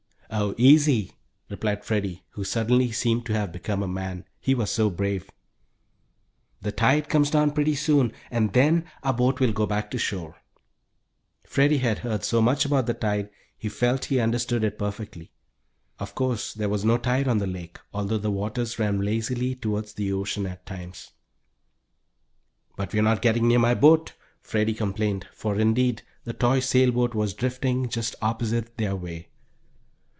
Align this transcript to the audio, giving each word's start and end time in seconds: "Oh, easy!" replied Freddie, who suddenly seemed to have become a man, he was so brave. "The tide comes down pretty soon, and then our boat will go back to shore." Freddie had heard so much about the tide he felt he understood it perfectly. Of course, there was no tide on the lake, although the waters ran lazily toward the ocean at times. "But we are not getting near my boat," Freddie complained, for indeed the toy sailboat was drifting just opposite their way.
"Oh, 0.33 0.55
easy!" 0.57 1.11
replied 1.49 1.83
Freddie, 1.83 2.23
who 2.29 2.45
suddenly 2.45 2.89
seemed 2.93 3.25
to 3.25 3.33
have 3.33 3.51
become 3.51 3.83
a 3.83 3.87
man, 3.87 4.23
he 4.39 4.55
was 4.55 4.71
so 4.71 4.89
brave. 4.89 5.29
"The 6.61 6.71
tide 6.71 7.09
comes 7.09 7.29
down 7.29 7.51
pretty 7.51 7.75
soon, 7.75 8.13
and 8.31 8.53
then 8.53 8.85
our 9.03 9.11
boat 9.13 9.41
will 9.41 9.51
go 9.51 9.65
back 9.65 9.91
to 9.91 9.97
shore." 9.97 10.37
Freddie 11.45 11.79
had 11.79 11.99
heard 11.99 12.23
so 12.23 12.41
much 12.41 12.63
about 12.63 12.85
the 12.85 12.93
tide 12.93 13.29
he 13.57 13.67
felt 13.67 14.05
he 14.05 14.21
understood 14.21 14.63
it 14.63 14.79
perfectly. 14.79 15.33
Of 15.99 16.15
course, 16.15 16.53
there 16.53 16.69
was 16.69 16.85
no 16.85 16.97
tide 16.97 17.27
on 17.27 17.39
the 17.39 17.45
lake, 17.47 17.77
although 17.93 18.17
the 18.17 18.31
waters 18.31 18.79
ran 18.79 19.01
lazily 19.03 19.53
toward 19.55 19.87
the 19.89 20.13
ocean 20.13 20.45
at 20.47 20.65
times. 20.65 21.11
"But 22.77 22.93
we 22.93 22.99
are 22.99 23.03
not 23.03 23.21
getting 23.21 23.49
near 23.49 23.59
my 23.59 23.73
boat," 23.75 24.13
Freddie 24.41 24.75
complained, 24.75 25.27
for 25.33 25.59
indeed 25.59 26.03
the 26.23 26.31
toy 26.33 26.61
sailboat 26.61 27.13
was 27.13 27.33
drifting 27.33 27.89
just 27.89 28.15
opposite 28.21 28.77
their 28.77 28.95
way. 28.95 29.27